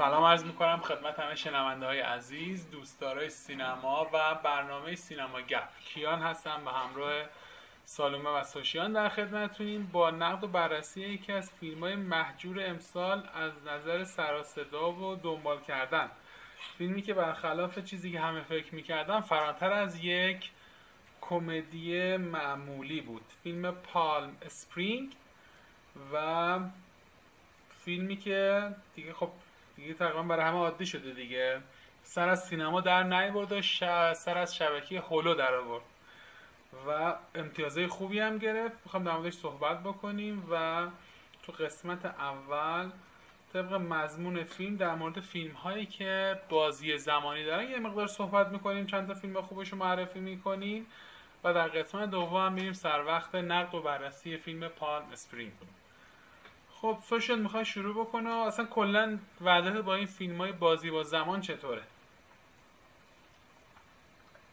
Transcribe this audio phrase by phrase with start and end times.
[0.00, 5.68] سلام عرض می‌کنم خدمت همه شنونده های عزیز دوستدارای سینما و برنامه سینما گپ.
[5.84, 7.24] کیان هستم به همراه
[7.84, 13.28] سالومه و سوشیان در خدمتتونیم با نقد و بررسی یکی از فیلم های محجور امسال
[13.34, 16.10] از نظر سراصدا و دنبال کردن.
[16.78, 20.50] فیلمی که برخلاف چیزی که همه فکر می‌کردن فراتر از یک
[21.20, 23.24] کمدی معمولی بود.
[23.42, 25.12] فیلم پالم اسپرینگ
[26.12, 26.58] و
[27.84, 29.30] فیلمی که دیگه خب
[29.80, 31.60] دیگه تقریبا برای همه عادی شده دیگه.
[32.02, 33.62] سر از سینما در نیورد و
[34.14, 35.84] سر از شبکه هولو در آورد.
[36.86, 38.76] و امتیازهای خوبی هم گرفت.
[38.84, 40.86] می‌خوام در موردش صحبت بکنیم و
[41.42, 42.90] تو قسمت اول
[43.52, 48.86] طبق مضمون فیلم در مورد فیلم هایی که بازی زمانی دارن یه مقدار صحبت می‌کنیم
[48.86, 50.86] چند تا فیلم خوبش رو معرفی می‌کنیم.
[51.44, 55.52] و در قسمت دوم میریم سر وقت نقد و بررسی فیلم Palm Springs.
[56.80, 61.40] خب سوشل می‌خوای شروع بکنه؟ اصلا کلا وعدت با این فیلم های بازی با زمان
[61.40, 61.82] چطوره؟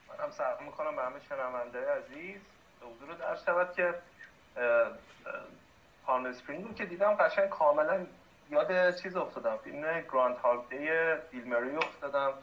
[0.09, 2.41] منم سلام می‌کنم به همه شنونده عزیز
[2.81, 3.93] حضور در شود که
[6.05, 8.05] Palm Springs که دیدم قشنگ کاملا
[8.49, 9.57] یاد چیز افتادم.
[9.57, 10.37] فیلم Groundhog
[10.69, 10.77] Day
[11.31, 12.33] بیل مری افتادم.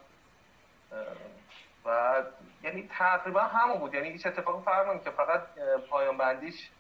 [1.84, 2.22] و
[2.62, 3.94] یعنی تقریبا همون بود.
[3.94, 5.42] یعنی هیچ اتفاقی فرق که فقط
[5.90, 6.70] پایان بندیش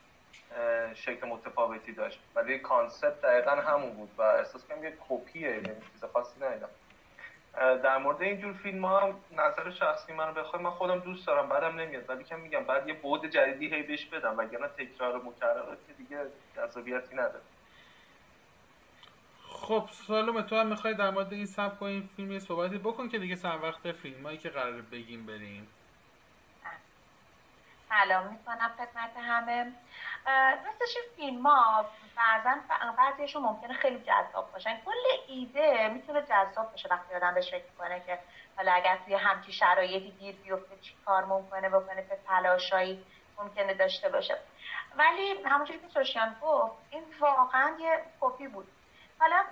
[0.94, 2.20] شکل متفاوتی داشت.
[2.34, 6.68] ولی کانسپت دقیقا همون بود و احساس کنم یه کپیه یعنی چیز خاصی ندیدم.
[7.54, 12.10] در مورد اینجور فیلم ها نظر شخصی من بخوای من خودم دوست دارم بعدم نمیاد.
[12.10, 16.18] ولی که میگم بعد یه بود جدیدی هی بهش بدم وگرنه تکرار مکرر که دیگه
[16.56, 17.40] جذابیتی نداره.
[19.48, 23.18] خب سالومه تو هم می‌خوای در مورد این سبک و این فیلم صحبتی بکن که
[23.18, 25.68] دیگه سر وقت فیلم هایی که قرار بگیم بریم.
[27.94, 29.72] سلام می‌کنم خدمت همه.
[30.64, 31.84] راستش فیلم ها
[32.16, 32.54] بعضا
[32.98, 34.80] بعضیشون ممکنه خیلی جذاب باشن.
[34.84, 34.92] کل
[35.28, 38.18] ایده می‌تونه جذاب باشه وقتی آدم بهش فکر کنه که
[38.56, 43.04] حالا اگر توی همچی شرایطی گیر بیفته چی کار ممکنه بکنه که تلاشایی
[43.38, 44.38] ممکنه داشته باشه.
[44.96, 48.68] ولی همونجوری که سوشیان گفت این واقعا یه کپی بود.
[49.18, 49.44] حالا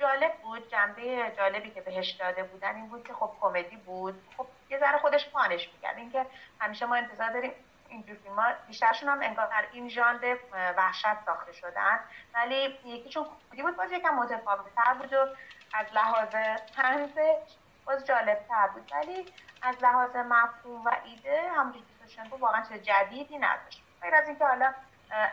[0.00, 4.22] جالب بود جنبه جالبی که بهش داده بودن این بود که خب کمدی بود.
[4.36, 5.96] خب یه ذره خودش پانش می‌کرد.
[5.96, 6.26] اینکه
[6.60, 7.52] همیشه ما انتظار داریم
[7.92, 10.36] اینجور فیلم ها بیشترشون هم انگار در این ژانر
[10.76, 12.00] وحشت ساخته شدن.
[12.34, 15.26] ولی یکیشون کمدی بود باز یکم متفاوت تر بود و
[15.74, 16.28] از لحاظ
[16.76, 18.92] تنزش باز جالب تر بود.
[18.92, 19.32] ولی
[19.62, 23.82] از لحاظ مفهوم و ایده همونجوری که واقعا چیز جدیدی نداشت.
[24.02, 24.74] غیر از اینکه حالا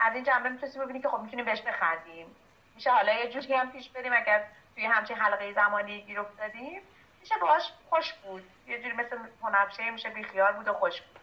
[0.01, 2.35] از این جنبه می‌تونستیم ببینیم که خب می‌تونیم بهش بخندیم.
[2.75, 4.43] میشه حالا یه جوری هم پیش بریم اگر
[4.75, 6.81] توی همچین حلقه زمانی گیر افتادیم.
[7.21, 8.49] میشه باش خوش بود.
[8.67, 11.18] یه جوری مثل هنرپیشه میشه بیخیال بود و خوش بود.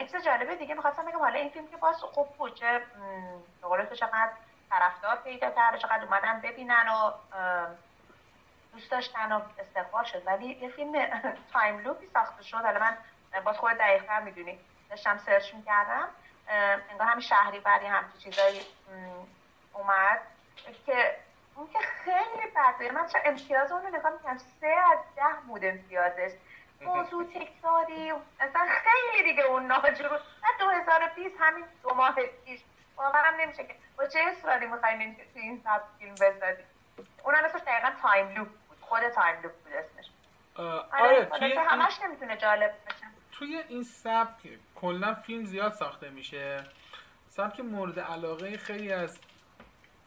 [0.00, 2.82] یه چیز جالبه دیگه می‌خواستم بگم حالا این فیلم که باز خوب بود چه
[3.62, 4.30] تو چقدر
[4.70, 7.12] طرفدار پیدا کرده چقدر اومدن ببینن و
[8.72, 10.26] دوست داشتن و استقبال شد.
[10.26, 10.92] ولی یه فیلم
[11.52, 12.56] time loop ی ساخته شد.
[12.56, 12.96] حالا من
[13.44, 14.58] باز خود دقیقتر می‌دونی.
[14.90, 16.08] داشتم سرچ می‌کردم.
[16.90, 18.60] انگار همین شهری بری همچی چیزایی
[19.72, 20.20] اومد.
[20.86, 21.16] که
[21.54, 22.92] اون که خیلی بده.
[22.92, 26.32] من چرا امتیاز اون رو نگاه می‌کنم سه از ده بود امتیازش.
[26.80, 30.12] موضوع تکراری اصلا خیلی دیگه اون ناجور.
[30.12, 32.14] نه 2020 همین دو ماه
[32.44, 32.60] پیش.
[32.96, 36.14] واقعا نمیشه که با چه اصراری می‌خوایم تو این سبک فیلم
[37.24, 38.78] اون هم اسمش دقیقا time loop بود.
[38.80, 40.10] خود time loop بود اسمش.
[40.92, 46.64] آره توی همش نمی‌تونه جالب باشه توی این سبک کلا فیلم زیاد ساخته میشه.
[47.28, 49.18] سبک مورد علاقه خیلی از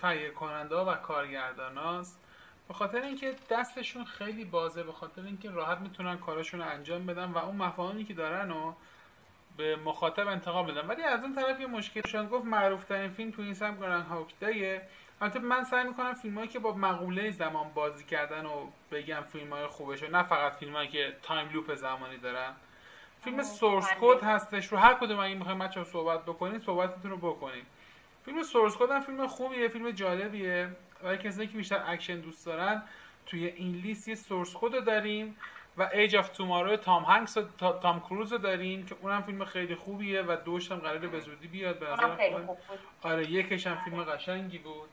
[0.01, 2.19] تهیه کننده و کارگردان هاست
[2.69, 7.31] به خاطر اینکه دستشون خیلی بازه به خاطر اینکه راحت می‌تونن کارشون رو انجام بدن
[7.31, 8.73] و اون مفاهیمی که دارن و
[9.57, 10.87] به مخاطب انتقال بدن.
[10.87, 14.81] ولی از اون طرف یه مشکلشون گفت معروف ترین فیلم تو این سم گران هاکدایه
[15.21, 19.53] البته من سعی می‌کنم فیلم هایی که با مقوله زمان بازی کردن و بگم فیلم
[19.53, 22.53] های خوبشه نه فقط فیلم هایی که time loop زمانی دارن.
[23.23, 27.65] فیلم Source Code هستش رو هر کدوم اگه می‌خوایم بچه‌ها صحبت بکنید صحبتتون رو بکنید
[28.25, 30.69] فیلم Source Code هم فیلم خوبیه فیلم جالبیه.
[31.03, 32.83] برای کسایی که بیشتر اکشن دوست دارن
[33.25, 35.35] توی این لیست یه Source رو داریم
[35.77, 37.41] و Edge of Tomorrow تام هنکس و
[37.81, 41.47] تام کروز رو داریم که اونم فیلم خیلی خوبیه و دوش هم قراره به زودی
[41.47, 42.41] بیاد به نظر
[43.01, 44.89] آره یکش هم فیلم قشنگی بود.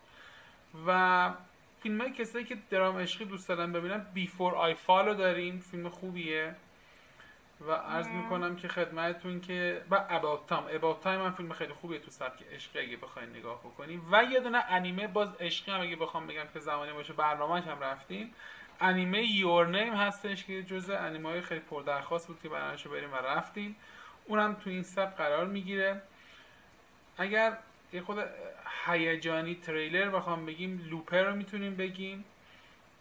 [0.87, 1.31] و
[1.83, 5.61] فیلم های کسایی که درام عشقی دوست دارن ببینن Before I Fall و داریم.
[5.71, 6.55] فیلم خوبیه.
[7.61, 10.05] و عرض می‌کنم که خدمتتون که و
[10.49, 10.81] Time.
[10.81, 14.41] About Time هم فیلم خیلی خوبیه تو سبک عشقی اگه بخواین نگاه بکنیم و یه
[14.41, 18.35] دونه انیمه باز عشقی هم اگه بخوام بگم که زمانی باشه برنامهش هم رفتیم.
[18.81, 23.17] انیمه یور نیم هستش که جزء انیمه های خیلی پردرخواست بود که برنامه‌شو بریم و
[23.17, 23.77] رفتیم.
[24.27, 26.03] اونم تو این سبک قرار می‌گیره.
[27.19, 27.59] اگر
[27.93, 28.19] یه خود
[28.87, 32.25] هیجانی تریلر بخوام بگیم لوپر رو می‌تونیم بگیم.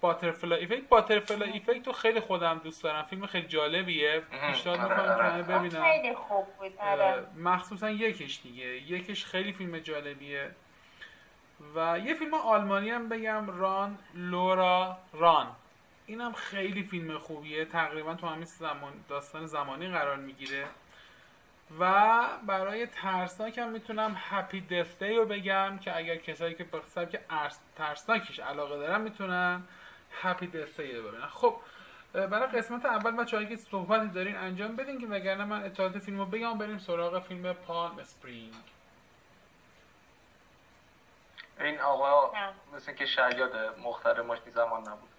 [0.06, 3.04] باترفلای ایفکت باترفلای ایفکت رو خیلی خودم دوست دارم.
[3.04, 4.19] فیلم خیلی جالبیه.
[4.19, 5.44] پیشنهاد آره، می‌کنم آره.
[5.44, 6.72] که ببینم خیلی خوب بود.
[6.80, 7.28] آره.
[7.38, 8.66] مخصوصا یکش دیگه.
[8.66, 10.52] یکش خیلی فیلم جالبیه.
[11.75, 13.60] و یه فیلم آلمانی هم بگم.
[13.60, 15.48] ران لورا ران.
[16.06, 17.66] اینم خیلی فیلم خوبیه.
[17.66, 20.66] تقریبا تو همین زمان داستان زمانی قرار می‌گیره.
[21.80, 27.19] و برای ترسناک هم می‌تونم هپی دفته رو بگم که اگر کسایی که به سبک
[27.30, 29.63] ارس- ترسناکش علاقه دارن می‌تونن.
[30.22, 31.56] Happy Death Day رو ببینن خب
[32.13, 36.19] برای قسمت اول بچه هایی که صحبتی دارین انجام بدین که وگرنه من اطلاعات فیلم
[36.19, 38.54] رو بگم بریم سراغ فیلم Palm Spring
[41.59, 42.31] این آقا.
[42.75, 45.09] مثل که شیاد مختار ماشین زمان نبود.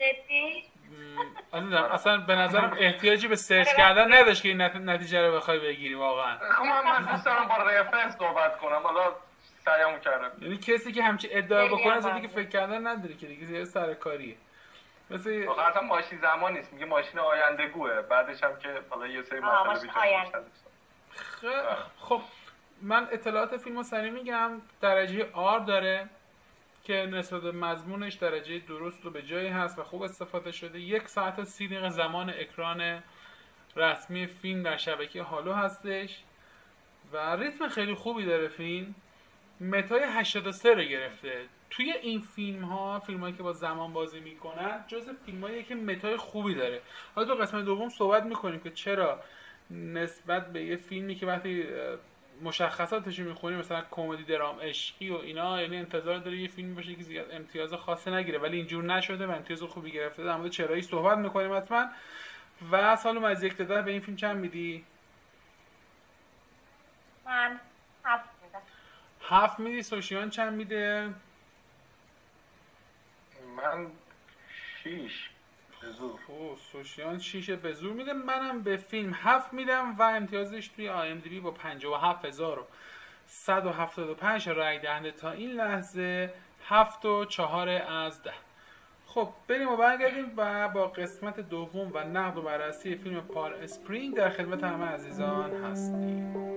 [1.93, 5.95] اصلا به نظرم احتیاجی به search کردن نداشت که این نت- نتیجه رو بخوای بگیری
[5.95, 6.39] واقعا.
[6.39, 8.83] خب من من دوست دارم با reference صحبت کنم.
[8.83, 9.13] حالا
[9.65, 10.31] سعیمو کردم.
[10.43, 13.65] یعنی کسی که همچی ادعا بکنه اصلا هم دیگه فکر کردن نداره که دیگه زیاد
[13.65, 14.37] سرکاریه
[15.11, 19.39] مثل آخه اصلا ماشین زمان نیست میگه ماشین آیندگوه بعدش هم که حالا یه سری
[19.39, 20.39] آینده.
[20.39, 20.67] دوست
[21.17, 21.77] خ-.
[21.99, 22.21] خب
[22.83, 24.51] من اطلاعات فیلم رو سریع میگم
[24.81, 26.09] درجه آر داره
[26.85, 31.09] که نسبت به مضمونش درجه درست و به جایی هست و خوب استفاده شده یک
[31.09, 33.03] ساعت و سی دقیقه زمان اکران
[33.77, 36.23] رسمی فیلم در شبکه هالو هستش
[37.13, 38.95] و ریتم خیلی خوبی داره فیلم
[39.61, 41.45] متای 83 رو گرفته.
[41.71, 45.75] توی این فیلم ها فیلم هایی که با زمان بازی می‌کنن جز فیلم هایی که
[45.75, 46.81] متای خوبی داره.
[47.15, 49.21] حالا تو قسمت دوم صحبت می‌کنیم که چرا
[49.71, 51.65] نسبت به یه فیلمی که وقتی
[52.43, 57.03] مشخصاتش می‌خونی مثلا کمدی درام عشقی و اینا یعنی انتظار داره یه فیلم باشه که
[57.03, 58.39] زیاد امتیاز خاصی نگیره.
[58.39, 60.25] ولی اینجور نشده و امتیاز خوبی گرفته.
[60.25, 61.87] در مورد چرایی صحبت می‌کنیم حتما.
[62.73, 64.85] و سال از یک به این فیلم چند میدی؟
[67.27, 67.61] من.
[69.29, 71.15] هفت میدی سوشیان چند میده؟
[73.57, 73.87] من
[74.83, 75.31] شیش.
[75.81, 78.13] به زور اوه سوشیان شیش به زور میده.
[78.13, 84.79] منم به فیلم هفت میدم و امتیازش توی آی ام دی بی با 57175 رای
[84.79, 86.35] دهنده تا این لحظه.
[86.65, 88.33] هفت و چهار از ده.
[89.07, 94.17] خب بریم و برگردیم و با قسمت دوم و نقد و بررسی فیلم پال اسپرینگ
[94.17, 96.56] در خدمت همه عزیزان هستیم.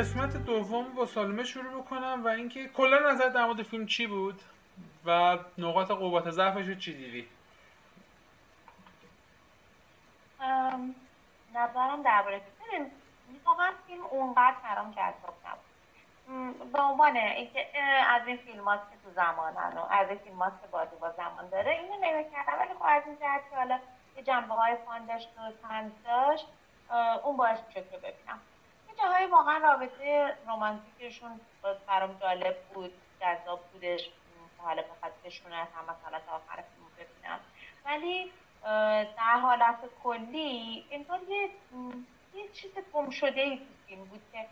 [0.00, 4.40] قسمت دوم با سالمه شروع بکنم و اینکه کلا نظر در مورد فیلم چی بود
[5.04, 7.28] و نقاط قوت ضعفش رو چی دیدی؟
[11.54, 12.40] نظرم درباره
[13.44, 17.66] واقعا فیلم اونقدر برام جذاب نبود به عنوان اینکه
[18.08, 21.70] از این فیلم که تو زمانن و از این فیلم که بازی با زمان داره
[21.70, 22.58] اینو نگاه کردم.
[22.58, 23.78] ولی خب از این جهت که حالا
[24.16, 25.72] یه جنبه های فان داشت و
[26.04, 26.46] داشت
[27.24, 28.40] اون باعث شد که ببینم.
[29.02, 31.40] جاهای واقعا رابطه رمانتیکشون
[31.86, 34.10] برام جالب بود جذاب بودش
[34.58, 34.82] حالا
[35.24, 37.40] بشونت هم مثلا تا آخر فیلم ببینم.
[37.84, 38.32] ولی
[39.16, 41.50] در حالت کلی انگار یه
[42.34, 44.46] یه چیز گم شده ای تو فیلم بود که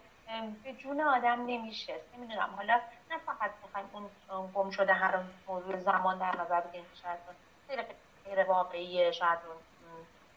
[0.65, 1.95] به جون آدم نمیشه.
[2.17, 7.87] نمی‌دونم حالا نه فقط بخوایم اون گم شده هر موضوع زمان در نظر بگیریم شاید
[8.25, 9.57] غیر واقعیه شاید اون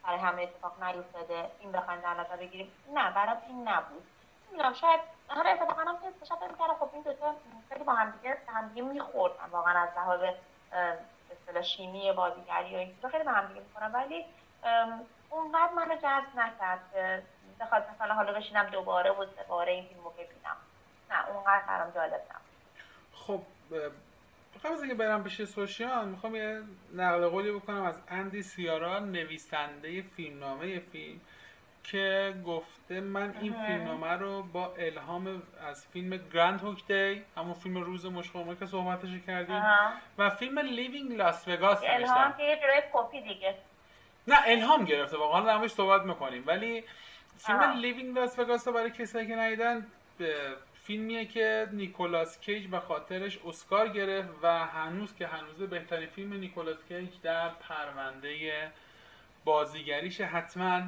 [0.04, 1.50] برای همه اتفاق نیفتاده.
[1.60, 2.72] این بخوایم در نظر بگیریم.
[2.94, 4.06] نه برام این نبود.
[4.48, 7.34] نمی‌دونم شاید حالا اتفاقا هم که داشتم فکر خب این دوتا
[7.68, 10.20] خیلی با همدیگه به همدیگه میخوردن واقعا از لحاظ
[11.30, 14.26] اصطلاح شیمی بازیگری و این چیزا خیلی به همدیگه می‌خورن ولی
[15.30, 17.22] اونقدر منو جذب نکرد که
[17.60, 20.56] بخواد مثلا حالا بشینم دوباره و سه باره این فیلمو ببینم.
[21.10, 22.42] نه اونقدر برام جالب نبود.
[23.12, 23.42] خب
[24.64, 26.62] قبل از اینکه برم پیش سوشیان می‌خوام یه
[26.94, 31.20] نقل قولی بکنم از اندی سیارا نویسنده فیلمنامه فیلم
[31.84, 38.06] که گفته من این فیلمنامه رو با الهام از فیلم Groundhog Day همون فیلم روز
[38.06, 39.62] موش‌خرما که صحبتش کردیم
[40.18, 43.54] و فیلم Leaving Las Vegas الهام که یه کپی دیگه.
[44.28, 46.42] نه الهام گرفته واقعا در صحبت می‌کنیم.
[46.46, 46.84] ولی
[47.36, 49.86] فیلم Leaving Las Vegas برای کسایی که ندیدن
[50.84, 56.78] فیلمیه که نیکولاس کیج به خاطرش اسکار گرفت و هنوز که هنوز بهترین فیلم نیکولاس
[56.88, 58.72] کیج در پرونده
[59.44, 60.82] بازیگریش حتما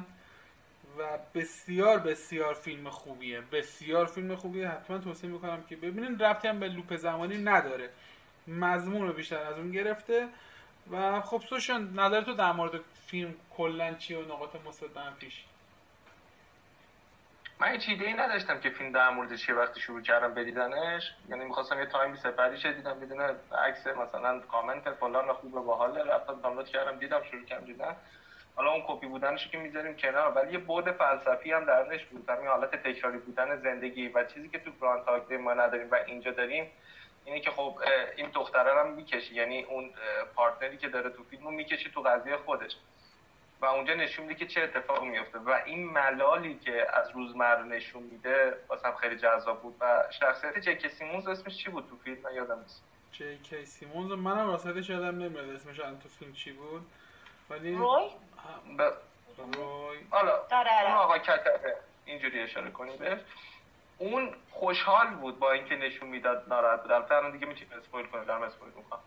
[0.97, 3.41] و بسیار بسیار فیلم خوبیه.
[3.41, 4.69] بسیار فیلم خوبیه.
[4.69, 6.19] حتما توصیه می‌کنم که ببینین.
[6.19, 7.89] ربطی هم به loop زمانی نداره.
[8.47, 10.27] مضمون رو بیشتر از اون گرفته
[10.91, 15.43] و خب سوشیان نظر تو در مورد فیلم کلا چیه و نقاط مثبتش؟
[17.59, 21.45] من هیچ ایده ای نداشتم که فیلم در مورد چیه وقتی شروع کردم بدیدنش یعنی
[21.45, 23.21] می‌خواستم یه time ی سپری دیدم بدون
[23.67, 26.03] عکس مثلا کامنت فلان خوبه باحاله.
[26.03, 27.95] رفتم دانلود کردم دیدم شروع کردم دیدن.
[28.55, 30.31] حالا اون کپی بودنش که می‌ذاریم کنار.
[30.31, 32.29] ولی یه بود فلسفی هم درش بود.
[32.29, 36.71] همین حالت تکراری بودن زندگی و چیزی که تو Groundhog ما نداریم و اینجا داریم
[37.25, 37.79] اینه که خب
[38.15, 39.35] این دختره هم می‌کشه.
[39.35, 39.93] یعنی اون
[40.35, 42.75] partner ی که داره تو فیلمو می‌کشه تو قضیه خودش.
[43.61, 48.03] و اونجا نشون میده که چه اتفاقی میفته و این ملالی که از روزمره نشون
[48.03, 49.75] میده واسم خیلی جذاب بود.
[49.79, 52.83] و شخصیت جکی سیمونز اسمش چی بود تو فیلم؟ من یادم نیست.
[53.11, 56.85] جکی سیمونز منم راستش یادم نمیاد اسمش تو فیلم چی بود.
[57.49, 58.09] ولی روی؟
[58.77, 58.81] ب...
[59.37, 59.97] روی.
[60.09, 60.39] حالا
[60.85, 61.75] اون آقا کتبه.
[62.05, 63.19] اینجوری اشاره کنیم بهش.
[63.97, 66.91] اون خوشحال بود با اینکه نشون می‌داد ناراحت بود.
[66.91, 68.23] البته دیگه می‌تونیم اسپویل کنیم.
[68.23, 68.99] دارم اسپویل می‌کنم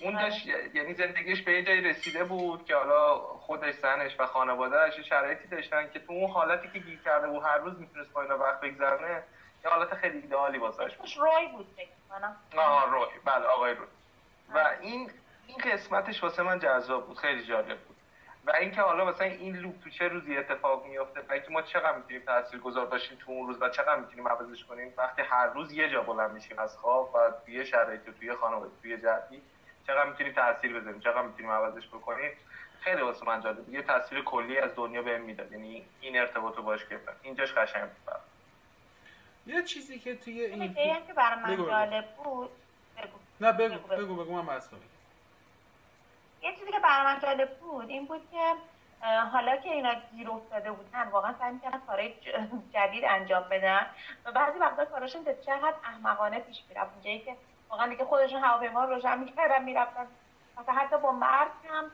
[0.00, 5.00] اون داشت یعنی زندگیش به یه جایی رسیده بود که حالا خودش زنش و خانوادهش
[5.00, 8.38] شرایطی داشتن که تو اون حالتی که گیر کرده بود هر روز می‌تونست با اینا
[8.38, 9.22] وقت بگذرونه
[9.64, 11.66] یه حالت خیلی ایدئالی واسش بود روی بود
[12.56, 13.06] آه روی.
[13.24, 13.86] بله آقای روی.
[14.54, 15.10] و این
[15.46, 17.96] این قسمتش واسه من جذاب بود خیلی جالب بود.
[18.46, 21.96] و اینکه حالا مثلا این لوپ تو چه روزی اتفاق میفته و اینکه ما چقدر
[21.96, 25.90] می‌تونیم تاثیرگذار باشیم تو اون روز و چقدر می‌تونیم عوضش کنیم وقتی هر روز یه
[25.90, 29.42] جا بلند میشیم از خواب و توی شرایط توی خانواده توی جدی
[29.86, 32.30] چقدر می‌تونیم تاثیر بذاریم چقدر می‌تونیم عوضش بکنیم.
[32.80, 33.68] خیلی واسه من جالب.
[33.68, 35.52] یه تاثیر کلی از دنیا بهم می‌داد.
[35.52, 37.12] یعنی این ارتباط رو باش گرفتم.
[37.22, 38.14] اینجاش قشنگ بود.
[39.46, 40.74] یه چیزی که توی این
[41.06, 42.50] که برای من جالب بود.
[42.96, 43.18] بگو.
[43.40, 44.70] نه بگو بگو بگو, من بس
[46.42, 48.54] یه چیزی که برای من جالب بود این بود که
[49.32, 52.14] حالا که اینا گیر افتاده بودن واقعا سعی می‌کردن کارهای
[52.74, 53.86] جدید انجام بدن.
[54.24, 56.92] و بعضی وقتا کاراشون چقدر احمقانه پیش می‌رفت.
[56.92, 57.36] اونجایی که
[57.70, 60.06] واقعا دیگه خودشون هواپیما رو روشن می‌کردن می‌رفتن.
[60.58, 61.90] مثلا حتی با مرگ هم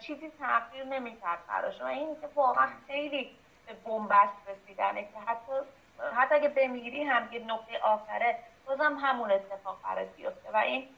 [0.00, 5.52] چیزی تغییر نمی‌کرد براشون و این که واقعا خیلی به بنبست رسیدنه که حتی
[6.16, 10.50] حتی اگه بمیری هم یه نقطه آخره بازم همون اتفاق برات بیفته.
[10.52, 10.88] و این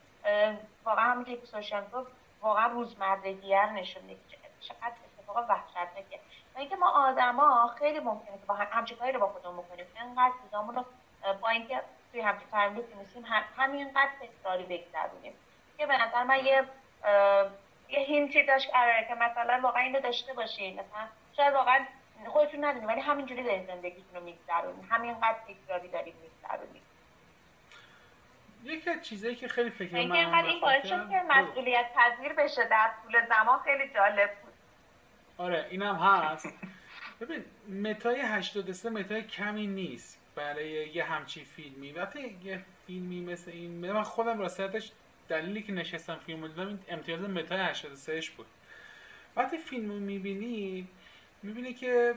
[0.84, 4.20] واقعا همون که سوشن گفت واقعا روزمرگیه نشون میده
[4.60, 6.20] چقدر اتفاق وحشتناکه.
[6.54, 9.86] و اینکه ما آدما خیلی ممکنه که با همچین کاری رو با خودمون بکنیم.
[9.96, 10.84] انقدر چیزامون رو
[11.40, 11.82] با اینکه
[12.16, 15.32] توی همچین time loop ی نیستیم هم همینقدر تکراری بگذرونیم.
[15.78, 16.64] که به نظر من یه
[17.88, 18.70] یه hint ی داشت
[19.08, 20.72] که مثلا واقعا اینو داشته باشین.
[20.72, 21.86] مثلا شاید واقعا
[22.26, 26.82] خودتون ندونید ولی همینجوری دارین زندگیتون رو میگذرونید همینقدر تکراری دارید میگذرونید
[28.64, 32.64] یکی از چیزایی که خیلی فکر من اینقدر این باعث شد که مسئولیت پذیر بشه
[32.64, 34.52] در طول زمان خیلی جالب بود.
[35.38, 36.54] آره اینم هست.
[37.20, 37.44] ببین
[37.82, 40.25] متای 83 متای کمی نیست.
[40.36, 41.92] برای یه همچی فیلمی.
[41.92, 44.90] وقتی یه فیلمی مثل این من خودم راستش
[45.28, 48.46] دلیلی که نشستم فیلم رو دیدم امتیاز متای 83 بود.
[49.36, 50.88] وقتی فیلم رو می‌بینی
[51.42, 52.14] می‌بینی که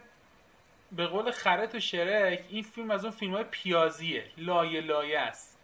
[0.91, 5.59] به قول خرط و شرک این فیلم از اون فیلم های پیازیه لایه لایه است.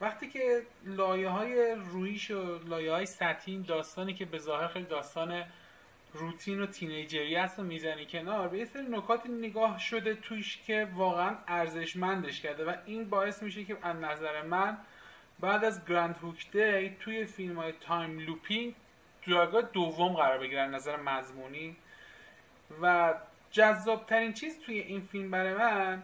[0.00, 5.44] وقتی که لایه های رویش و لایه های سطحی داستانی که به ظاهر خیلی داستان
[6.12, 10.58] روتین و teenager ی هست و می‌زنی کنار به یه سری نکات نگاه شده توش
[10.66, 14.78] که واقعا ارزشمندش کرده و این باعث میشه که از نظر من
[15.40, 18.74] بعد از Groundhog Day توی فیلم های time looping
[19.22, 21.76] جایگاه دوم قرار بگیره از نظر مضمونی.
[22.82, 23.14] و
[23.50, 26.02] جذابترین چیز توی این فیلم برای من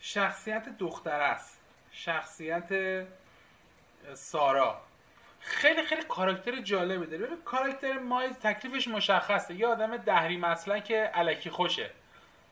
[0.00, 1.60] شخصیت دختر است.
[1.90, 2.68] شخصیت
[4.14, 4.87] سارا.
[5.48, 9.54] خیلی خیلی کاراکتر جالبی داره ببین کاراکتر مایز تکلیفش مشخصه.
[9.54, 11.90] یه آدم دهری مثلا که علکی خوشه.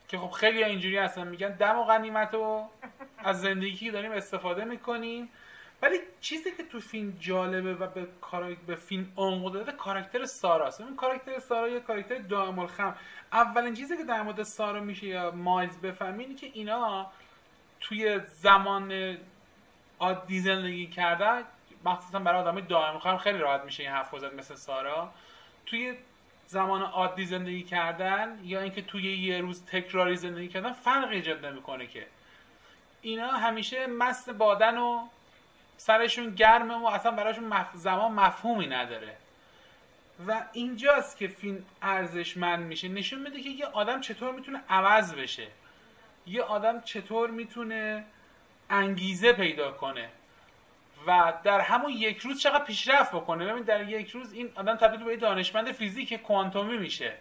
[0.08, 2.68] که خب خیلی اینجوری هستن میگن دم و غنیمت رو
[3.18, 5.28] از زندگی داریم استفاده می‌کنیم.
[5.82, 8.06] ولی چیزی که تو فیلم جالبه و به,
[8.66, 12.96] به فیلم عمق داده کاراکتر ساراست این کاراکتر سارا یه کاراکتر دائم الخم
[13.32, 17.10] اولین چیزی که در مورد سارا میشه یا مایز بفهمی اینه که اینا
[17.80, 19.16] توی زمان
[19.98, 21.42] عادی زندگی کردن
[21.86, 25.12] مخصوصا برای آدمای دائم خواهم خیلی راحت میشه این حرف زد مثل سارا.
[25.66, 25.94] توی
[26.46, 31.86] زمان عادی زندگی کردن یا اینکه توی یه روز تکراری زندگی کردن فرق ایجاد نمی‌کنه
[31.86, 32.06] که.
[33.02, 35.06] اینا همیشه مست بادن و
[35.76, 37.66] سرشون گرمه و اصلا براشون مف...
[37.74, 39.16] زمان مفهومی نداره.
[40.28, 42.88] و اینجاست که فیلم ارزشمند میشه.
[42.88, 45.48] نشون میده که یه آدم چطور می‌تونه عوض بشه.
[46.26, 48.04] یه آدم چطور می‌تونه
[48.70, 50.08] انگیزه پیدا کنه.
[51.06, 55.04] و در همون یک روز چقدر پیشرفت بکنه؟ ببین در یک روز این آدم تبدیل
[55.04, 57.12] به دانشمند فیزیک کوانتومی میشه.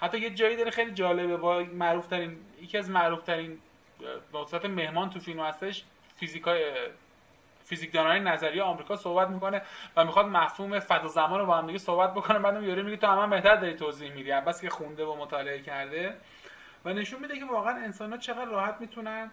[0.00, 3.60] حتی یه جایی داره خیلی جالبه با معروف ترین یکی از معروف ترین
[4.64, 5.84] مهمان تو فیلم هستش
[6.16, 6.72] فیزیکای
[7.64, 9.62] فیزیکدانای نظریه آمریکا صحبت می‌کنه
[9.96, 12.38] و می‌خواد مفهوم فضا زمان رو با هم دیگه صحبت بکنه.
[12.38, 14.30] بعدم یوری میگه تو هم بهتر داری توضیح میدی.
[14.30, 16.16] بس که خونده و مطالعه کرده.
[16.84, 19.30] و نشون میده که واقعا انسان ها چقدر راحت می‌تونن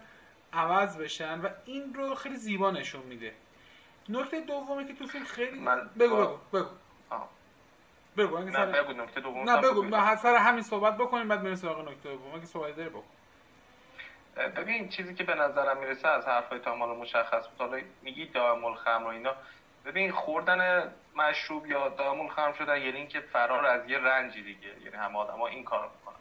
[0.52, 3.32] عوض بشن و این رو خیلی زیبا نشون میده.
[4.08, 6.68] نکته دومی که تو فیلم خیلی من بگو بگو بگو.
[8.16, 8.66] بگو نه سر...
[8.66, 9.82] بگو نکته دوم نه بگو.
[9.82, 12.34] ما سر همین صحبت بکنیم بعد بریم سراغ نکته دوم.
[12.34, 13.02] اگه صحبت داری بگو.
[14.56, 17.58] ببین چیزی که به نظرم می‌رسه از حرفای تامال مشخص بود.
[17.58, 19.34] حالا میگی دائم الخمر و اینا.
[19.84, 24.68] ببین خوردن مشروب یا دائم الخمر شدن یعنی اینکه فرار از یه رنجی دیگه.
[24.84, 26.16] یعنی همه آدما این کارو می‌کنن.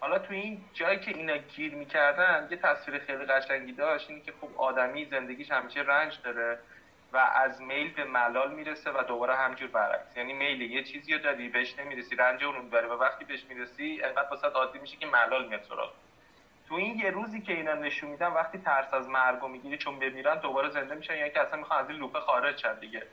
[0.00, 4.32] حالا تو این جایی که اینا گیر می‌کردن یه تصویر خیلی قشنگی داشت اینی که
[4.40, 6.58] خب آدمی زندگیش همیشه رنج داره.
[7.12, 10.16] و از میل به ملال می‌رسه و دوباره همجور برعکس.
[10.16, 14.00] یعنی میل یه چیزی رو داری بهش نمی‌رسی رنج اون می‌بره و وقتی بهش می‌رسی
[14.04, 15.92] انقدر واسه عادی میشه که ملال میاد سراغ
[16.68, 20.38] تو این یه روزی که اینا نشون میدن وقتی ترس از مرگو می‌گیری چون بمیرن
[20.38, 23.06] دوباره زنده میشن یعنی که اصلا می‌خوان از این لوپه خارج شن دیگه.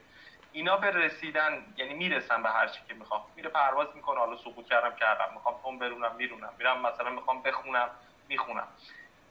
[0.52, 4.68] اینا به رسیدن یعنی می‌رسن به هر چی که می‌خوام میره پرواز می‌کنه حالا سقوط
[4.68, 5.28] کردم کردم.
[5.34, 6.52] می‌خوام پم برونم میرونم.
[6.58, 7.90] میرم مثلا می‌خوام بخونم
[8.28, 8.68] می‌خونم.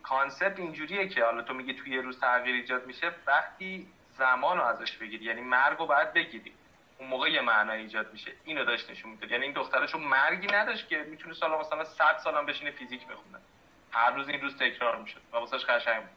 [0.04, 3.12] concept اینجوریه که حالا تو میگی توی یه روز تغییر ایجاد میشه.
[3.28, 5.26] وقتی زمان رو ازش بگیری.
[5.26, 6.54] یعنی مرگ رو باید بگیری.
[6.98, 8.32] اون موقع یه معنا ایجاد میشه.
[8.46, 12.46] اینو داشت نشون میده یعنی این دخترشون مرگی نداشت که می‌تونه سالا مثلا 100 سالم
[12.46, 13.38] بشینه فیزیک بخونه.
[13.92, 16.10] هر روز این روز تکرار می‌شد و واسش قشنگ بود.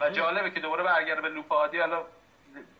[0.00, 0.14] و آره.
[0.14, 1.78] جالبه که دوباره برگرده به loop عادی.
[1.78, 2.04] حالا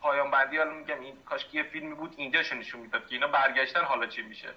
[0.01, 3.81] پایان بندی حالا میگم این کاش یه فیلمی بود اینجاش نشون می‌داد که اینا برگشتن
[3.85, 4.49] حالا چی میشه؟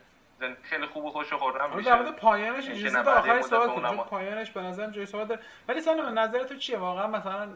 [0.61, 1.89] خیلی خوب و خوش و خورم میشه.
[1.89, 5.41] در پایانش اجازه تا آخر صحبت کنم پایانش به نظرم جای صحبت داره.
[5.67, 7.49] ولی سال نظر تو چیه؟ واقعا مثلا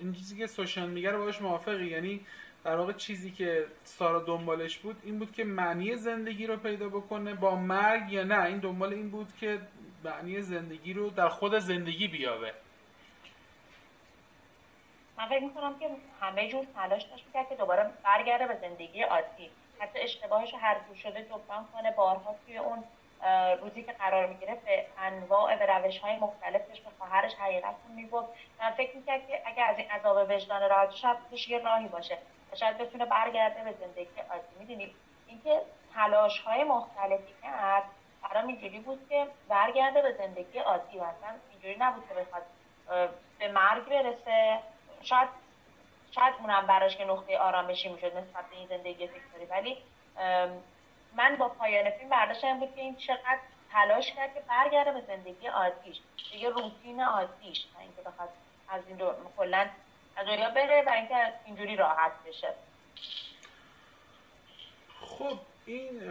[0.00, 2.26] این چیزی که سوشال میگه رو باش موافقی؟ یعنی
[2.64, 7.34] در واقع چیزی که سارا دنبالش بود این بود که معنی زندگی رو پیدا بکنه
[7.34, 9.60] با مرگ یا نه؟ این دنبال این بود که
[10.04, 12.52] معنی زندگی رو در خود زندگی بیابه.
[15.18, 19.50] من فکر می‌کنم که همه جور تلاش داشت می‌کرد که دوباره برگرده به زندگی عادی.
[19.80, 21.90] حتی اشتباهش رو هر جور شده جبران کنه.
[21.90, 22.84] بارها توی اون
[23.60, 28.28] روزی که قرار می‌گیره به انواع به روش های مختلفش به خواهرش حقیقت رو می‌گفت.
[28.60, 31.16] من فکر می‌کرد که اگر از این عذاب وجدان راحت شاید
[31.48, 32.18] یه راهی باشه
[32.54, 34.56] شاید بتونه برگرده به زندگی عادی.
[34.58, 34.94] می‌دونید
[35.26, 35.62] اینکه
[35.94, 37.82] تلاش های مختلفی کرد
[38.22, 40.98] برام اینجوری بود که برگرده به زندگی عادی.
[40.98, 42.42] و اصلا اینجوری نبود که بخواد
[43.38, 44.60] به مرگ برسه.
[45.02, 45.28] شاید
[46.16, 49.76] شاید اونم براش که نقطه آرامشی می‌شد نسبت به این زندگی فکری ولی
[51.16, 53.38] من با پایان فیلم برداشتم بود که این چقدر
[53.72, 55.96] تلاش کرد که برگرده به زندگی عادیش
[56.38, 58.28] یه روتین عادیش تا اینکه بخواد
[58.68, 59.66] از این دور کلا
[60.16, 62.48] از دنیا بره و اینکه اینجوری راحت بشه.
[65.00, 66.02] خب این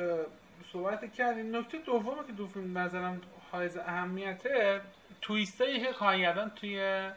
[0.74, 4.82] صحبت کردیم نکته دومی که دو فیلم نظرم حائز اهمیته
[5.22, 7.10] تویستایی که کارگردان توی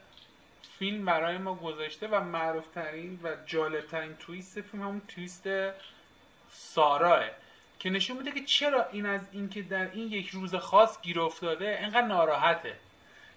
[0.79, 5.49] فیلم برای ما گذاشته و معروفترین و جالبترین تویست فیلم همون تویست
[6.51, 7.25] ساراه
[7.79, 11.79] که نشون میده که چرا این از اینکه در این یک روز خاص گیر افتاده
[11.81, 12.75] انقدر ناراحته.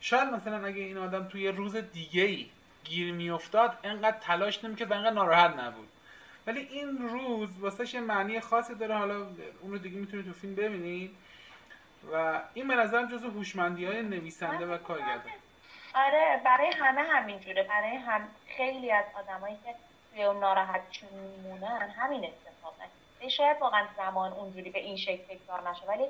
[0.02, 2.48] شاید مثلا اگه این آدم توی روز دیگه ای
[2.84, 5.88] گیر میافتاد انقدر تلاش نمی‌کرد و انقدر ناراحت نبود.
[6.48, 8.98] ولی این روز واسه یه معنی خاصی داره.
[8.98, 9.28] حالا
[9.62, 11.16] اون رو دیگه می‌تونید تو فیلم ببینید.
[12.14, 15.32] و این به نظرم جزو هوشمندی های نویسنده و کارگردان
[15.96, 17.64] آره برای همه همینجوره.
[17.64, 19.76] برای هم خیلی از آدمایی که
[20.12, 25.86] توی اون ناراحت میمونن همین اتفاقه شاید واقعا زمان اونجوری به این شکل تکرار نشه
[25.86, 26.06] ولی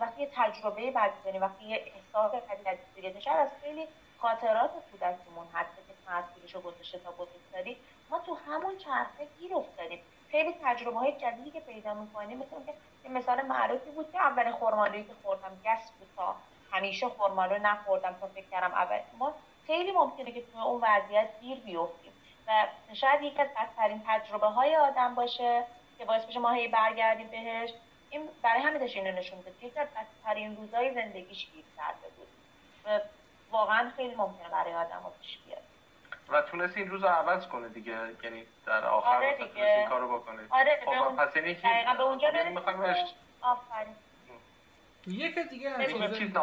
[0.00, 3.86] وقتی یه تجربه بعد وقتی یه احساس بدی دیگه شاید از خیلی
[4.18, 7.76] خاطرات کودکیمون هست که تاثیرش رو گذاشته تا بزرگسالی
[8.10, 9.98] ما تو همون چرخه گیر افتادیم.
[10.30, 15.04] خیلی تجربه های جدیدی که پیدا می‌کنیم مثل که مثال معروفی بود که اولین خرمالویی
[15.04, 16.36] که خوردم گس بود تا
[16.72, 19.34] همیشه خرمالو نخوردم تا فکر کردم اول ما
[19.66, 22.12] خیلی ممکنه که تو اون وضعیت گیر بیفتیم.
[22.48, 25.64] و شاید یکی از بدترین تجربه های آدم باشه
[25.98, 27.70] که باعث بشه ما هی برگردیم بهش.
[28.10, 32.28] این برای همین داشت اینو نشون که یکی از بدترین روزهای زندگیش گیر کرده بود.
[32.84, 33.00] و
[33.50, 35.62] واقعا خیلی ممکنه برای آدم پیش بیاد.
[36.28, 37.92] و تونست این روز رو عوض کنه دیگه.
[38.22, 39.56] یعنی در آخر آره تونست.
[39.56, 40.42] این کارو بکنه.
[40.50, 41.54] آره خب به اون- پس یعنی
[41.96, 42.58] به اونجا برسیم.
[43.42, 43.96] آفرین.
[45.06, 46.36] یک دیگه چیزای- چیز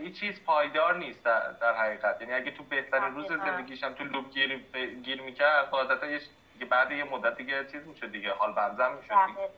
[0.00, 2.20] هیچ چیز پایدار نیست در, در حقیقت.
[2.20, 3.26] یعنی اگه تو بهترین روز.
[3.26, 4.56] زندگیش هم تو لوپ گیر,
[5.04, 8.92] گیر می‌کرد قاعدتا یه ش- دیگه بعد یه مدت دیگه چیز می‌شد دیگه حال بنزم
[8.92, 9.48] می‌شد دیگه.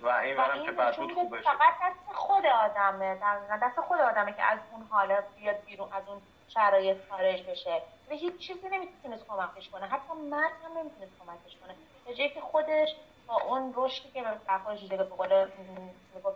[0.00, 3.56] و این این که بعد بود خوب که بشه فقط دست خود آدمه دقیقاً.
[3.62, 7.82] دست خود آدمه که از اون حالت بیاد بیرون از اون شرایط خارج بشه.
[8.10, 9.86] و هیچ چیزی نمی‌تونست کمکش کنه.
[9.86, 11.74] حتی مرگ هم نمی‌تونست کمکش کنه.
[12.06, 12.88] به جایی که خودش
[13.26, 15.06] با اون رشدی که به دیده به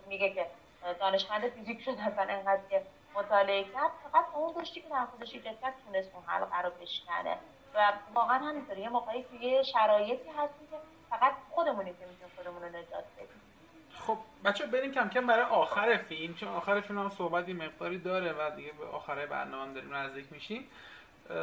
[0.07, 0.45] میگه که
[0.99, 2.81] دانشمند فیزیک شد اصلا انقدر که
[3.15, 7.37] مطالعه کرد فقط اون رشدی که در خودش ایجاد کرد تونست اون حلقه رو بشکنه.
[7.73, 10.77] و واقعا همینطوره یه موقعی توی شرایطی هستی که
[11.09, 13.41] فقط خودمونی که می‌تونیم خودمون رو نجات بدیم.
[13.99, 17.97] خب بچه بریم کم کم برای آخر فیلم چون آخر فیلم هم صحبت یه مقداری
[17.97, 20.69] داره و دیگه به آخر برنامه هم داریم نزدیک میشیم.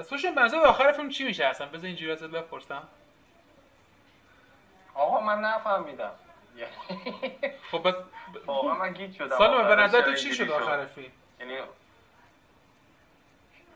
[0.05, 2.89] سوشن به نظر آخر فیلم چی میشه اصلا؟ بذار اینجوری ازت بپرسم.
[4.95, 6.13] آقا من نفهمیدم.
[7.71, 7.95] خب بس
[8.47, 9.39] واقعا من گیت شدم.
[9.39, 11.57] سالمه به نظر تو چی شد آخر فیلم؟ یعنی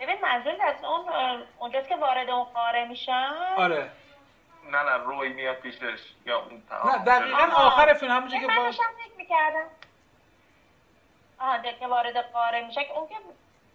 [0.01, 1.05] ببین منظور از اون
[1.59, 3.91] اونجاست که وارد اون قاره میشن؟ آره.
[4.71, 6.01] نه نه روی میاد پیشش.
[6.27, 7.39] یا اون نه دقیقا.
[7.57, 8.57] آخر فیلم همونجا که من.
[8.57, 9.67] داشتم فکر می‌کردم.
[11.39, 12.85] آها ده- که وارد قاره میشه.
[12.85, 13.15] که اون که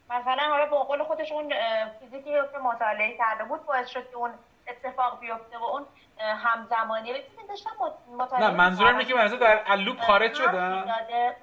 [0.09, 1.53] مثلا حالا به قول خودش اون
[1.99, 4.33] فیزیکی رو که مطالعه کرده بود باعث شد که اون
[4.67, 5.85] اتفاق بیفته و اون
[6.19, 7.09] همزمانی.
[7.09, 11.35] ببینید داشتم مط- مطالعه نه منظورم اینه که نظر در اللوپ خارج می‌زده.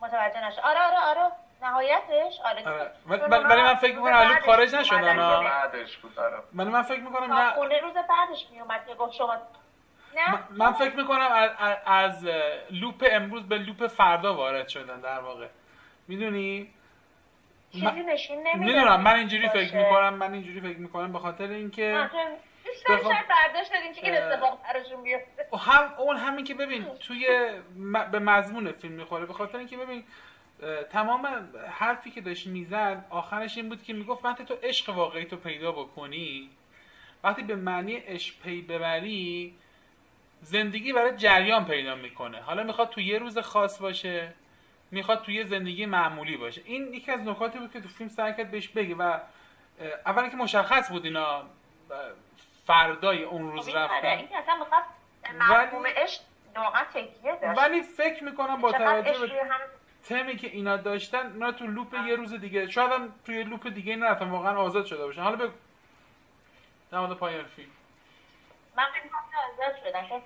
[0.00, 0.60] متوجه نشد.
[0.64, 1.32] آره آره آره.
[1.62, 2.68] نهایتش آره.
[2.68, 2.92] آره.
[3.08, 6.38] چون ولی- من فکر می‌کنم بعدش خارج نشدن، بعدش بود آره.
[6.54, 9.36] ولی من فکر می‌کنم نه خونه روز بعدش میومد که گفت شما
[10.14, 11.50] نه؟ من- من فکر می‌کنم از,
[11.86, 12.24] از
[12.70, 15.46] لوپ امروز به لوپ فردا وارد شدن در واقع.
[16.08, 16.74] می‌دونی؟
[17.72, 19.64] چیزی من- نشون نمیده می‌دونم من اینجوری باشه.
[19.66, 24.06] فکر می‌کنم من اینجوری فکر می‌کنم به خاطر اینکه داری بخوام- شاید برداشت دادین که
[24.06, 24.16] این.
[24.32, 27.26] اتفاق براشون بیفته و هم اون همین که ببین توی
[27.78, 30.04] م- به مضمون فیلم می‌خوره به خاطر اینکه ببین
[30.90, 31.28] تمام
[31.70, 35.72] حرفی که داشت می‌زد آخرش این بود که می‌گفت وقتی تو عشق واقعی تو پیدا
[35.72, 36.50] بکنی
[37.24, 39.54] وقتی به معنی عشق پی ببری
[40.40, 44.34] زندگی برای جریان پیدا می‌کنه حالا می‌خواد تو یه روز خاص باشه
[44.92, 46.62] می‌خواد توی یه زندگی معمولی باشه.
[46.64, 49.18] این یکی از نکاتی بود که تو فیلم سعی کرد بهش بگه و
[50.06, 51.44] اولا که مشخص بود اینا
[52.66, 54.06] فردای اون روز خب رفتن.
[54.06, 54.82] این اصلا می‌خواد
[55.40, 56.20] مفهوم عشق
[56.94, 57.58] تکیه داشت.
[57.58, 59.32] ولی فکر می‌کنم با توجه به
[60.08, 63.96] تمی که اینا داشتن اینا تو loop یه روز دیگه شاید هم توی loop دیگه
[63.96, 65.22] نرفتن واقعا آزاد شده باشن.
[65.22, 65.52] حالا بگو.
[66.90, 67.70] در مورد پایان فیلم.
[68.76, 69.08] من فکر
[69.52, 70.22] آزاد شدن.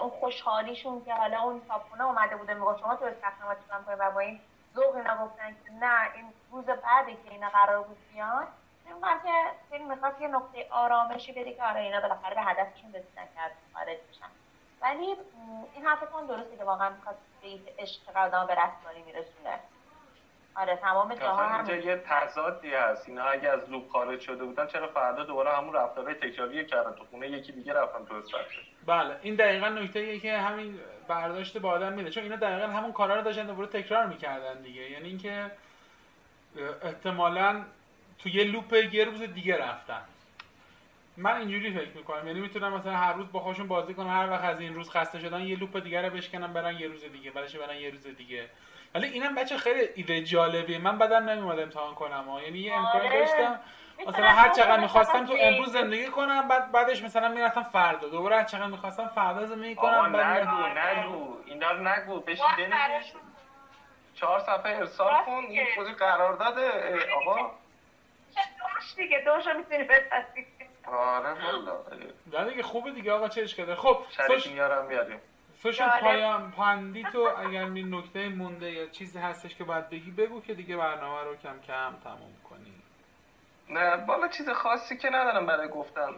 [0.00, 4.10] اون خوشحالیشون که حالا اون تاپونه اومده بوده می‌گفت شما تو استخدام چیکار کنید و
[4.10, 4.40] با این
[4.74, 8.46] ذوق اینا گفتن که نه این روز بعدی که اینا قرار بود بیان
[8.86, 9.32] میگم که
[9.70, 13.40] فیلم می‌خواست یه نقطه آرامشی بده که آره اینا بالاخره به هدفشون رسیدن که
[13.74, 14.30] خارج بشن.
[14.80, 15.16] ولی
[15.74, 19.60] این حرفتون درسته که واقعا می‌خواد به این عشق آدم به رفتاری میرسونه.
[20.56, 23.08] آره تمام جاها هم اینجا یه تضادی هست.
[23.08, 27.04] اینا اگه از لوپ خارج شده بودن چرا فردا دوباره همون رفتارهای تکراری کردن؟ تو
[27.10, 28.22] خونه یکی دیگه رفتن تو
[28.86, 32.10] بله این دقیقا نکته ایه که همین برداشت با آدم میده.
[32.10, 34.90] چون اینا دقیقا همون کارا رو داشتن دوباره تکرار می‌کردن دیگه.
[34.90, 35.50] یعنی اینکه
[36.82, 37.64] احتمالاً
[38.18, 40.02] تو یه لوپ یه روز دیگه رفتن.
[41.16, 42.26] من اینجوری فکر می‌کنم.
[42.26, 45.20] یعنی می‌تونم مثلا هر روز با خودشون بازی کنم هر وقت از این روز خسته
[45.20, 48.48] شدن یه لوپ دیگه رو بشکنم برن یه روز دیگه بعدش برن یه روز دیگه؟
[48.96, 50.78] ولی اینم بچه خیلی ایده جالبیه.
[50.78, 52.42] من بدم نمیومد امتحان کنم ها.
[52.42, 53.18] یعنی یه امکان آره.
[53.20, 53.60] داشتم.
[54.06, 58.08] مثلا هر چقدر می‌خواستم تو امروز زندگی کنم بعد بعدش مثلا می‌رفتم فردا.
[58.08, 61.36] دوباره هر چقدر می‌خواستم فردا زندگی کنم بعد نگو نگو.
[61.46, 62.20] اینا رو نگو.
[62.20, 62.46] بشین
[64.14, 65.32] چهار صفحه ارسال کن.
[65.32, 65.66] این میگه.
[65.74, 66.70] خودی قرار داده.
[67.14, 67.50] آقا.
[68.96, 70.46] دیگه دوشو می‌تونی بپسی
[70.86, 72.44] آره والا.
[72.44, 73.12] دیگه خوبه دیگه.
[73.12, 75.20] آقا چه اشکاله خب شریک سوش میارم بیاریم.
[75.64, 76.00] جالب.
[76.00, 80.54] پایان پاندی تو اگر می نکته مونده یا چیزی هستش که باید بگی بگو که
[80.54, 82.72] دیگه برنامه رو کم کم تموم کنی.
[83.68, 86.08] نه بالا چیز خاصی که ندارم برای گفتن.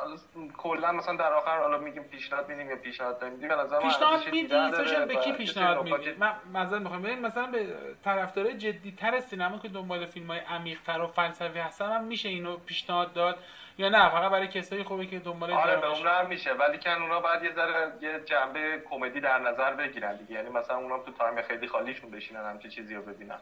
[0.00, 0.16] حالا
[0.56, 4.12] کلا مثلا در آخر حالا میگیم پیشنهاد میدیم یا پیشنهاد نمیدیم به نظر من پیشنهاد
[4.12, 7.02] ارزش میدی؟ دیدن داره سوشال به کی یه پیشنهاد میدی؟ من معذرت می‌خوام.
[7.02, 12.04] ببین مثلا به طرفدارای جدیتر سینما که دنبال فیلم های عمیق‌تر و فلسفی هستن هم
[12.04, 13.38] میشه اینو پیشنهاد داد.
[13.78, 16.52] یا نه فقط برای کسایی خوبه که دنبال آره به درامش- اون هم میشه.
[16.52, 20.34] ولی کن اونا باید یه ذره یه جنبه کمدی در نظر بگیرن دیگه.
[20.34, 23.38] یعنی مثلا اونا تو time خیلی خالیشون بشینن همچین چیزی رو ببینن.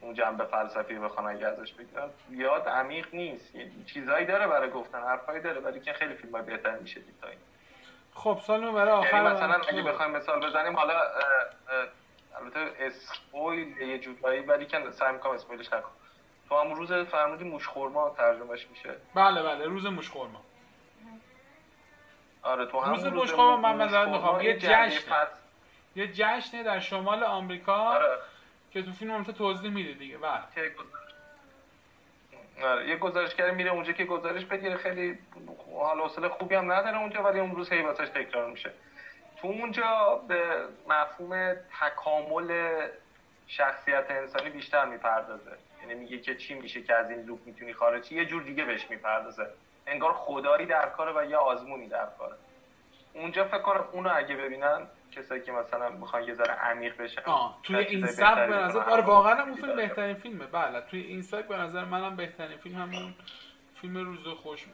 [0.00, 2.08] اون جنبه فلسفی رو بخوان اگه ازش بگیرن.
[2.30, 3.54] زیاد عمیق نیست.
[3.54, 7.28] یه چیزایی داره برای گفتن حرفایی داره ولی که خیلی فیلم بهتر میشه دید تا
[7.28, 7.38] این.
[8.14, 11.00] خب سالمون برای آخر یعنی مثلا اگه بخوایم مثال بزنیم حالا
[12.40, 15.90] البته spoil یه جورایی ولی که سعی می‌کنم spoil ش نکنم.
[16.48, 18.94] تو هم روز فرمودی موشخورما ترجمهش میشه.
[19.14, 20.40] بله بله روز موشخورما
[22.42, 24.40] آره تو هم روز موشخورما من مزد می‌خوام.
[24.40, 25.12] یه جشن.
[25.96, 28.18] یه جشنه در شمال آمریکا آره.
[28.70, 30.18] که تو فیلم البته توضیح میده دیگه.
[30.18, 30.42] بله.
[32.62, 34.76] آره یه گزارشگر میره اونجا که گزارش بگیره.
[34.76, 35.18] خیلی
[35.74, 38.72] حال حوصله خوبی هم نداره اونجا ولی اون روز هی واسش تکرار میشه.
[39.36, 42.78] تو اونجا به مفهوم تکامل
[43.46, 45.52] شخصیت انسانی بیشتر می‌پردازه.
[45.88, 48.90] یعنی میگه که چی میشه که از این لوپ می‌تونی خارجی یه جور دیگه بهش
[48.90, 49.46] می‌پردازه.
[49.86, 52.36] انگار خدایی در کاره و یه آزمونی در کاره.
[53.14, 57.60] اونجا فکر کنم اونو اگه ببینن کسایی که مثلا می‌خوان یه ذره عمیق بشن آه
[57.62, 60.46] توی این سبک به نظر آره واقعا اون فیلم بهترین فیلمه.
[60.46, 63.14] بله توی این سبک به نظر منم بهترین فیلم همون
[63.80, 64.66] فیلم روز خوش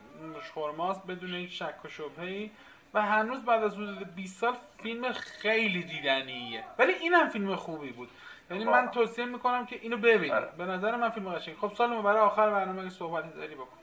[0.55, 2.51] خورماست بدون هیچ شک و شبهه‌ای.
[2.95, 6.65] و هنوز بعد از حدود 20 سال فیلم خیلی دیدنیه.
[6.79, 8.11] ولی این هم فیلم خوبی بود.
[8.53, 10.47] یعنی من توصیه می‌کنم که اینو ببینید آره.
[10.47, 11.57] به نظر من فیلم قشنگ.
[11.57, 13.79] خب سال برای آخر برنامه صحبت داری بکن.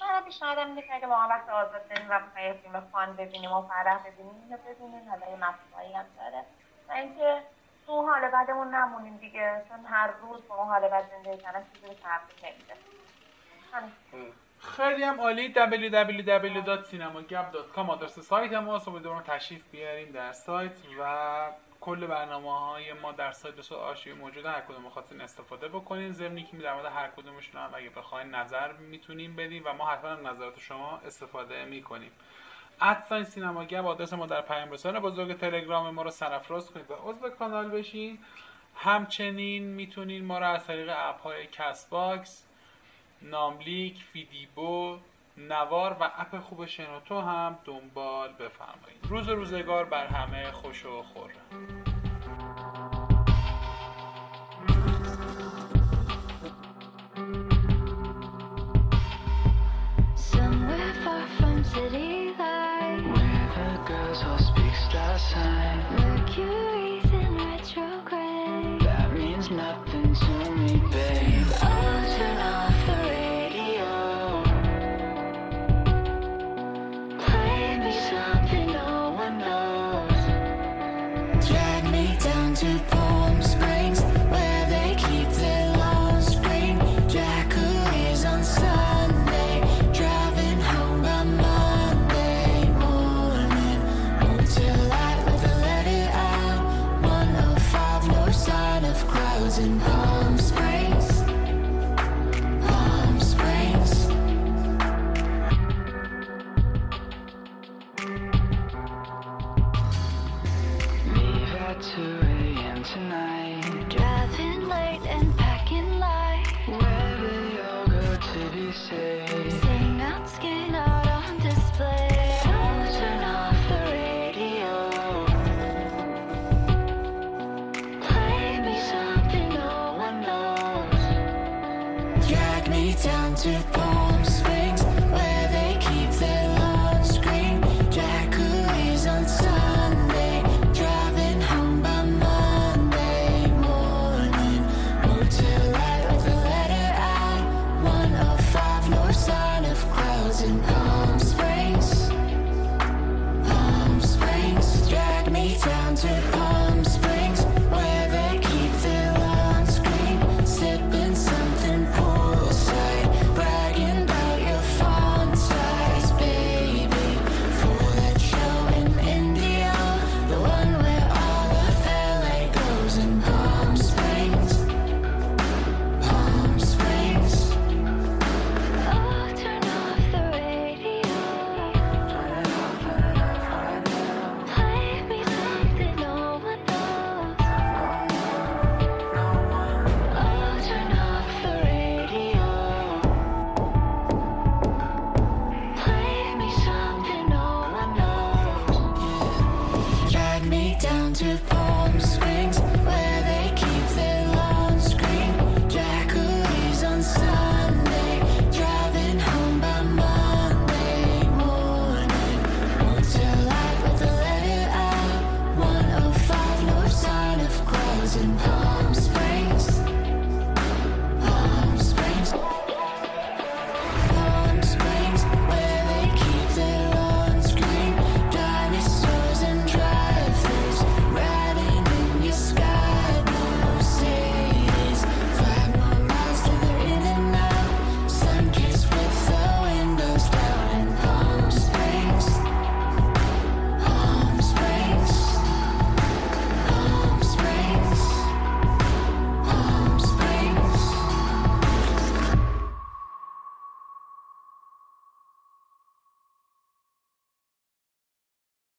[0.00, 3.62] من پیشنهادم اینه که اگه واقعا وقت آزاد داریم و می‌خوایم فیلم فان ببینیم و
[3.62, 5.08] فرح ببینیم اینو ببینیم.
[5.10, 6.44] حالا یه مفهومایی هم داره.
[6.88, 7.42] و اینکه
[7.86, 9.64] تو حال بعدمون نمونیم دیگه.
[9.68, 12.74] چون هر روز با اون حال بعد زندگی کردن چیزی به تغییر نمیده
[14.58, 15.54] خیلی هم عالی.
[15.54, 21.50] www.cinemagap.com آدرس سایت ماست و بدون تشریف بیاریم در سایت و
[21.86, 26.12] کل برنامه های ما در سایت صورت آرشیو موجوده هر کدوم خواستین استفاده بکنین.
[26.12, 30.30] ضمنی که در مورد هر کدومشون هم اگه بخواین نظر می‌تونیم بدیم و ما حتما
[30.30, 32.10] نظرات شما استفاده می‌کنیم.
[32.80, 36.90] at sign سینما گپ آدرس ما در پیام رسان بزرگ تلگرام ما رو سرفراز کنید
[36.90, 38.18] و عضو کانال بشین.
[38.74, 42.46] همچنین می‌تونین ما رو از طریق app های Castbox
[43.22, 44.98] ناملیک فیدیبو
[45.36, 49.06] نوار و اپ خوب شنوتو هم دنبال بفرمایید.
[49.08, 51.95] روز روزگار بر همه خوش و خورم